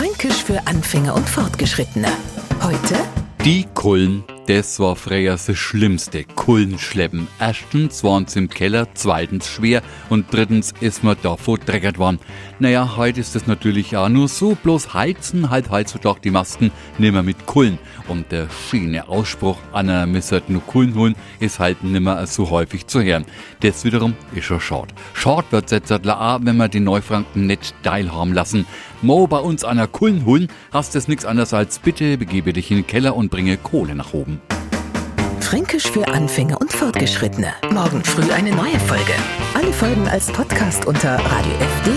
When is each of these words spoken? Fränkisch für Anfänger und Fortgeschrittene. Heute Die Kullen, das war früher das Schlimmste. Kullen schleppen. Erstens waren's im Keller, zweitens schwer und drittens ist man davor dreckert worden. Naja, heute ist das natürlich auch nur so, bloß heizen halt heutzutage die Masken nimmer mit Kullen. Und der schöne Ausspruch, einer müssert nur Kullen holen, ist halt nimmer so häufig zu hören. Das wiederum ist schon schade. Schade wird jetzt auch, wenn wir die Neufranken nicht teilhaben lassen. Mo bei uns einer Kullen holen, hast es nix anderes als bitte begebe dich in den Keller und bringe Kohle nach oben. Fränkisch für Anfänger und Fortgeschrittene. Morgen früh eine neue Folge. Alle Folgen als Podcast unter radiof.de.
Fränkisch 0.00 0.42
für 0.44 0.66
Anfänger 0.66 1.14
und 1.14 1.28
Fortgeschrittene. 1.28 2.08
Heute 2.62 2.94
Die 3.44 3.66
Kullen, 3.74 4.24
das 4.46 4.80
war 4.80 4.96
früher 4.96 5.32
das 5.32 5.58
Schlimmste. 5.58 6.24
Kullen 6.24 6.78
schleppen. 6.78 7.28
Erstens 7.38 8.02
waren's 8.02 8.34
im 8.34 8.48
Keller, 8.48 8.88
zweitens 8.94 9.46
schwer 9.46 9.82
und 10.08 10.32
drittens 10.32 10.72
ist 10.80 11.04
man 11.04 11.16
davor 11.22 11.58
dreckert 11.58 11.98
worden. 11.98 12.18
Naja, 12.58 12.96
heute 12.96 13.20
ist 13.20 13.34
das 13.34 13.46
natürlich 13.46 13.94
auch 13.94 14.08
nur 14.08 14.28
so, 14.28 14.54
bloß 14.54 14.94
heizen 14.94 15.50
halt 15.50 15.70
heutzutage 15.70 16.20
die 16.24 16.30
Masken 16.30 16.70
nimmer 16.96 17.22
mit 17.22 17.44
Kullen. 17.44 17.78
Und 18.08 18.32
der 18.32 18.48
schöne 18.50 19.06
Ausspruch, 19.06 19.58
einer 19.72 20.06
müssert 20.06 20.48
nur 20.48 20.62
Kullen 20.62 20.94
holen, 20.94 21.14
ist 21.40 21.58
halt 21.58 21.84
nimmer 21.84 22.26
so 22.26 22.48
häufig 22.48 22.86
zu 22.86 23.02
hören. 23.02 23.26
Das 23.60 23.84
wiederum 23.84 24.14
ist 24.34 24.46
schon 24.46 24.60
schade. 24.60 24.94
Schade 25.12 25.46
wird 25.50 25.70
jetzt 25.70 25.92
auch, 25.92 26.40
wenn 26.42 26.56
wir 26.56 26.68
die 26.68 26.80
Neufranken 26.80 27.46
nicht 27.46 27.74
teilhaben 27.82 28.32
lassen. 28.32 28.66
Mo 29.02 29.26
bei 29.26 29.38
uns 29.38 29.64
einer 29.64 29.86
Kullen 29.86 30.26
holen, 30.26 30.48
hast 30.72 30.94
es 30.94 31.08
nix 31.08 31.24
anderes 31.24 31.54
als 31.54 31.78
bitte 31.78 32.18
begebe 32.18 32.52
dich 32.52 32.70
in 32.70 32.78
den 32.78 32.86
Keller 32.86 33.16
und 33.16 33.30
bringe 33.30 33.56
Kohle 33.56 33.94
nach 33.94 34.12
oben. 34.12 34.40
Fränkisch 35.40 35.90
für 35.90 36.06
Anfänger 36.06 36.60
und 36.60 36.72
Fortgeschrittene. 36.72 37.52
Morgen 37.72 38.04
früh 38.04 38.30
eine 38.30 38.50
neue 38.54 38.78
Folge. 38.78 39.14
Alle 39.54 39.72
Folgen 39.72 40.06
als 40.06 40.30
Podcast 40.30 40.86
unter 40.86 41.16
radiof.de. 41.16 41.89